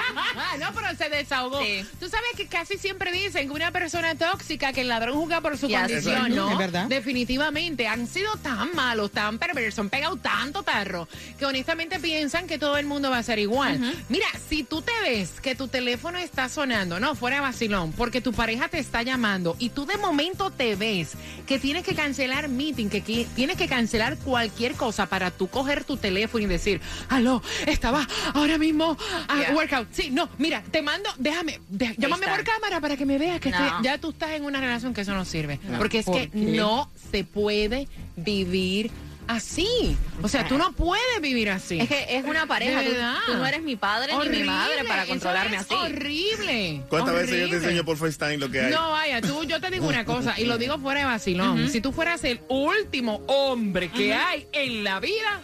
No, 0.59 0.67
pero 0.73 0.87
se 0.97 1.09
desahogó. 1.09 1.61
Sí. 1.61 1.85
Tú 1.99 2.07
sabes 2.07 2.29
que 2.37 2.47
casi 2.47 2.77
siempre 2.77 3.11
dicen 3.11 3.47
que 3.47 3.53
una 3.53 3.71
persona 3.71 4.15
tóxica, 4.15 4.71
que 4.71 4.81
el 4.81 4.87
ladrón 4.87 5.15
juzga 5.15 5.41
por 5.41 5.57
su 5.57 5.67
Ya, 5.67 5.81
condición. 5.81 6.33
¿no? 6.33 6.49
Es 6.51 6.57
verdad. 6.57 6.85
Definitivamente. 6.87 7.87
Han 7.87 8.07
sido 8.07 8.35
tan 8.37 8.73
malos, 8.73 9.11
tan 9.11 9.37
perversos, 9.37 9.79
han 9.79 9.89
pegado 9.89 10.15
tanto 10.15 10.63
tarro, 10.63 11.07
que 11.37 11.45
honestamente 11.45 11.99
piensan 11.99 12.47
que 12.47 12.57
todo 12.57 12.77
el 12.77 12.85
mundo 12.85 13.09
va 13.11 13.17
a 13.17 13.23
ser 13.23 13.39
igual. 13.39 13.79
Mira, 14.07 14.27
si 14.49 14.63
tú 14.63 14.81
te 14.81 14.93
ves 15.01 15.41
que 15.41 15.55
tu 15.55 15.67
teléfono 15.67 16.17
está 16.17 16.47
sonando, 16.47 16.99
no, 16.99 17.15
fuera 17.15 17.37
de 17.37 17.41
vacilón, 17.41 17.91
porque 17.91 18.21
tu 18.21 18.31
pareja 18.31 18.69
te 18.69 18.79
está 18.79 19.03
llamando 19.03 19.55
y 19.59 19.69
tú 19.69 19.85
de 19.85 19.97
momento 19.97 20.51
te 20.51 20.75
ves 20.75 21.11
que 21.45 21.59
tienes 21.59 21.83
que 21.83 21.95
cancelar 21.95 22.47
meeting, 22.47 22.89
que 22.89 23.01
tienes 23.01 23.57
que 23.57 23.64
cancelar 23.67 24.17
cualquier 24.17 24.73
cosa 24.73 25.05
para 25.07 25.31
tú 25.31 25.47
coger 25.47 25.83
tu 25.83 25.97
teléfono 25.97 26.43
y 26.43 26.47
decir, 26.47 26.81
aló, 27.09 27.41
estaba 27.65 28.07
ahora 28.33 28.57
mismo 28.57 28.97
a 29.27 29.35
Yeah. 29.39 29.53
workout. 29.55 29.87
Sí, 29.91 30.09
no, 30.11 30.29
mira, 30.37 30.63
te 30.71 30.81
mando, 30.81 31.09
déjame, 31.17 31.59
de- 31.69 31.95
llámame 31.97 32.27
por 32.27 32.43
cámara 32.43 32.79
para 32.81 32.95
que 32.97 33.05
me 33.05 33.17
veas 33.17 33.39
que 33.39 33.51
No. 33.51 33.57
estoy- 33.57 33.83
ya 33.83 33.97
tú 33.97 34.09
estás 34.11 34.31
en 34.31 34.45
una 34.45 34.59
relación 34.59 34.93
que 34.93 35.01
eso 35.01 35.13
no 35.13 35.25
sirve. 35.25 35.59
No. 35.63 35.77
Porque 35.77 35.99
es 35.99 36.05
¿Por 36.05 36.15
que 36.15 36.29
qué? 36.29 36.37
no 36.37 36.89
se 37.11 37.23
puede 37.23 37.87
vivir 38.15 38.91
así. 39.27 39.97
O 40.21 40.27
sea, 40.27 40.47
tú 40.47 40.57
no 40.57 40.71
puedes 40.73 41.21
vivir 41.21 41.49
así. 41.49 41.79
Es 41.79 41.87
que 41.89 42.05
es 42.17 42.23
una 42.25 42.45
pareja. 42.45 42.79
De 42.79 42.85
Tú, 42.85 42.91
verdad. 42.91 43.17
tú 43.25 43.33
no 43.35 43.45
eres 43.45 43.61
mi 43.61 43.75
padre 43.75 44.13
ni 44.17 44.29
mi 44.39 44.43
madre 44.43 44.83
para 44.85 45.03
eso 45.03 45.11
controlarme 45.11 45.55
es 45.57 45.61
así. 45.63 45.73
Horrible. 45.73 46.81
¿Cuántas 46.89 47.13
veces 47.15 47.39
yo 47.41 47.49
te 47.49 47.55
enseño 47.57 47.83
por 47.85 47.97
FaceTime 47.97 48.37
lo 48.37 48.49
que 48.49 48.61
hay? 48.61 48.71
No, 48.71 48.91
vaya, 48.91 49.21
tú, 49.21 49.43
yo 49.43 49.59
te 49.61 49.69
digo 49.71 49.87
una 49.87 50.05
cosa, 50.05 50.39
y 50.39 50.45
lo 50.45 50.57
digo 50.57 50.77
fuera 50.79 51.01
de 51.01 51.05
vacilón. 51.05 51.69
Si 51.69 51.81
tú 51.81 51.91
fueras 51.91 52.23
el 52.23 52.39
último 52.47 53.21
hombre 53.27 53.89
que 53.89 54.13
hay 54.13 54.47
en 54.51 54.83
la 54.83 54.99
vida, 54.99 55.41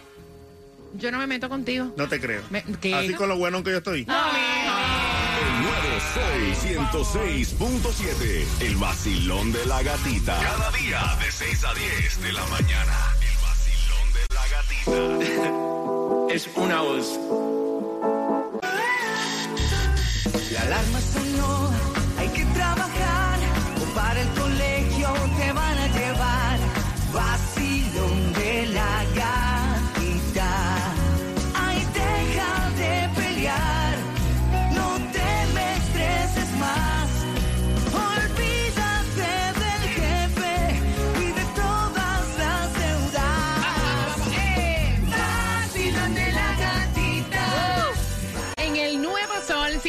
yo 0.94 1.10
no 1.10 1.18
me 1.18 1.26
meto 1.26 1.48
contigo. 1.48 1.92
No 1.96 2.08
te 2.08 2.20
creo. 2.20 2.42
Me- 2.50 2.64
¿qué? 2.80 2.94
Así 2.94 3.14
con 3.14 3.28
lo 3.28 3.36
bueno 3.36 3.62
que 3.64 3.70
yo 3.70 3.78
estoy. 3.78 4.00
El 4.00 4.06
nuevo 5.62 6.00
Sol 6.14 6.54
106.7. 7.56 8.44
El 8.60 8.76
vacilón 8.76 9.52
de 9.52 9.64
la 9.66 9.82
gatita. 9.82 10.38
Cada 10.40 10.70
día 10.72 11.00
de 11.24 11.30
6 11.32 11.64
a 11.64 11.74
10 11.74 12.22
de 12.22 12.32
la 12.32 12.44
mañana. 12.46 12.96
Es 16.30 16.48
una 16.56 16.80
voz. 16.80 17.18
La 20.52 20.62
alarma 20.62 21.00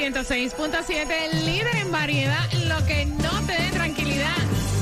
106.7, 0.03 1.31
el 1.31 1.45
líder 1.45 1.77
en 1.77 1.89
variedad, 1.89 2.51
lo 2.67 2.85
que 2.85 3.05
no 3.05 3.41
te 3.47 3.53
dé 3.53 3.69
tranquilidad, 3.71 4.35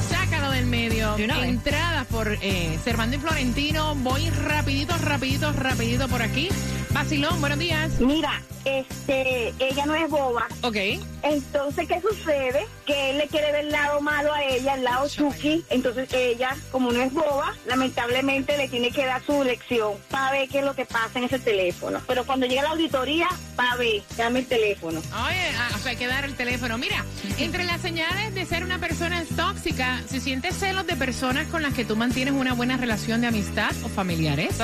sácalo 0.09 0.49
del 0.49 0.65
medio. 0.65 1.15
De. 1.15 1.25
Entradas 1.25 2.07
por 2.07 2.39
eh, 2.41 2.79
Servando 2.83 3.17
y 3.17 3.19
Florentino, 3.19 3.93
voy 3.97 4.31
rapidito, 4.31 4.97
rapidito, 4.97 5.53
rapidito 5.53 6.07
por 6.07 6.23
aquí. 6.23 6.49
Vacilón, 6.93 7.39
buenos 7.39 7.57
días. 7.57 7.99
Mira, 7.99 8.41
este, 8.65 9.53
ella 9.59 9.85
no 9.85 9.95
es 9.95 10.09
boba. 10.09 10.47
Ok. 10.61 10.75
Entonces, 11.23 11.87
¿qué 11.87 12.01
sucede? 12.01 12.65
Que 12.85 13.11
él 13.11 13.17
le 13.17 13.27
quiere 13.27 13.51
ver 13.51 13.65
el 13.65 13.71
lado 13.71 14.01
malo 14.01 14.33
a 14.33 14.43
ella, 14.43 14.75
el 14.75 14.83
lado 14.83 15.07
chuki. 15.07 15.63
Entonces, 15.69 16.11
ella, 16.13 16.55
como 16.71 16.91
no 16.91 17.01
es 17.01 17.13
boba, 17.13 17.55
lamentablemente 17.65 18.57
le 18.57 18.67
tiene 18.67 18.91
que 18.91 19.05
dar 19.05 19.23
su 19.25 19.43
lección 19.43 19.93
para 20.09 20.31
ver 20.31 20.49
qué 20.49 20.59
es 20.59 20.65
lo 20.65 20.75
que 20.75 20.85
pasa 20.85 21.19
en 21.19 21.25
ese 21.25 21.39
teléfono. 21.39 22.01
Pero 22.07 22.25
cuando 22.25 22.45
llega 22.45 22.63
la 22.63 22.69
auditoría, 22.69 23.27
para 23.55 23.75
ver, 23.77 24.03
dame 24.17 24.39
el 24.39 24.45
teléfono. 24.47 24.99
Oye, 24.99 25.51
ah, 25.57 25.69
o 25.75 25.77
sea, 25.79 25.91
hay 25.91 25.97
que 25.97 26.07
dar 26.07 26.25
el 26.25 26.35
teléfono. 26.35 26.77
Mira, 26.77 27.05
entre 27.37 27.63
las 27.63 27.81
señales 27.81 28.33
de 28.33 28.45
ser 28.45 28.63
una 28.63 28.79
persona 28.79 29.23
tóxica, 29.35 30.01
si 30.07 30.19
sientes 30.19 30.55
celos 30.57 30.85
de 30.87 30.95
personas 30.95 31.47
con 31.47 31.61
las 31.61 31.73
que 31.73 31.85
tú 31.85 31.95
mantienes 31.95 32.33
una 32.33 32.53
buena 32.53 32.77
relación 32.77 33.21
de 33.21 33.27
amistad 33.27 33.71
o 33.83 33.89
familiares, 33.89 34.59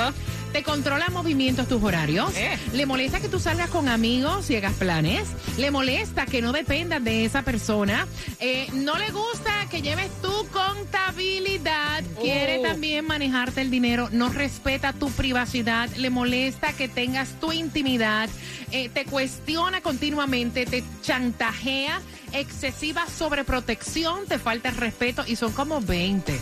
te 0.52 0.62
controla 0.62 1.08
movimientos 1.10 1.68
tus 1.68 1.82
horarios, 1.82 2.17
Eh. 2.36 2.58
le 2.72 2.86
molesta 2.86 3.20
que 3.20 3.28
tú 3.28 3.38
salgas 3.38 3.70
con 3.70 3.88
amigos 3.88 4.50
y 4.50 4.56
hagas 4.56 4.74
planes, 4.74 5.28
le 5.56 5.70
molesta 5.70 6.26
que 6.26 6.42
no 6.42 6.52
dependas 6.52 7.02
de 7.04 7.24
esa 7.24 7.42
persona, 7.42 8.06
eh, 8.40 8.66
no 8.72 8.96
le 8.98 9.10
gusta 9.10 9.66
que 9.70 9.82
lleves 9.82 10.10
tu 10.20 10.32
contabilidad, 10.48 12.02
quiere 12.20 12.58
Oh. 12.58 12.62
también 12.62 13.06
manejarte 13.06 13.60
el 13.60 13.70
dinero, 13.70 14.08
no 14.10 14.30
respeta 14.30 14.92
tu 14.92 15.10
privacidad, 15.10 15.88
le 15.96 16.10
molesta 16.10 16.72
que 16.72 16.88
tengas 16.88 17.28
tu 17.40 17.52
intimidad, 17.52 18.28
eh, 18.72 18.88
te 18.88 19.04
cuestiona 19.04 19.80
continuamente, 19.80 20.66
te 20.66 20.82
chantajea, 21.02 22.00
excesiva 22.32 23.06
sobreprotección, 23.06 24.26
te 24.26 24.38
falta 24.38 24.68
el 24.70 24.76
respeto. 24.76 25.24
Y 25.26 25.36
son 25.36 25.52
como 25.52 25.80
20. 25.80 26.38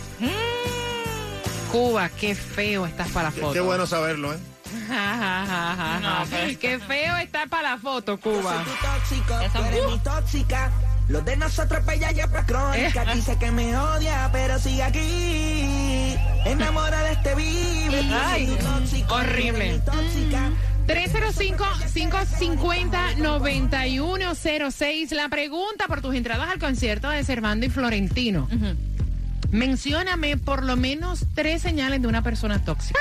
Cuba, 1.72 2.08
qué 2.08 2.34
feo 2.34 2.86
estás 2.86 3.08
para 3.10 3.28
la 3.28 3.32
foto. 3.32 3.52
Qué 3.52 3.60
bueno 3.60 3.86
saberlo, 3.86 4.32
¿eh? 4.32 4.38
No, 6.00 6.24
qué 6.60 6.78
feo 6.78 7.16
está 7.16 7.46
para 7.46 7.70
la 7.72 7.78
foto, 7.78 8.18
Cuba. 8.18 8.64
tóxico, 8.82 9.40
Eso- 9.40 9.58
tú 9.58 9.64
eres 9.64 9.86
mi 9.86 9.98
tóxica. 10.00 10.70
Los 11.08 11.24
de 11.24 11.36
nosotros 11.36 11.82
pues 11.84 12.00
ya 12.00 12.10
lleva 12.10 12.44
crónica. 12.44 13.04
Eh. 13.04 13.14
Dice 13.14 13.36
que 13.38 13.52
me 13.52 13.76
odia, 13.76 14.28
pero 14.32 14.58
sigue 14.58 14.82
aquí. 14.82 16.16
Enamora 16.44 17.00
de 17.04 17.12
este 17.12 17.34
vive. 17.36 18.00
Ay, 18.12 18.46
Soy 18.48 18.56
tu 18.56 18.64
tóxico, 18.64 19.14
horrible. 19.14 19.80
tú 19.84 19.92
eres 19.92 20.14
mi 20.16 20.24
tóxica. 20.30 20.50
305-550-9106. 23.66 25.12
La 25.12 25.28
pregunta 25.28 25.86
por 25.86 26.00
tus 26.00 26.14
entradas 26.14 26.48
al 26.50 26.58
concierto 26.58 27.08
de 27.10 27.22
Servando 27.24 27.66
y 27.66 27.70
Florentino. 27.70 28.48
Mencióname 29.50 30.36
por 30.36 30.64
lo 30.64 30.76
menos 30.76 31.24
tres 31.34 31.62
señales 31.62 32.02
de 32.02 32.08
una 32.08 32.22
persona 32.22 32.64
tóxica. 32.64 32.98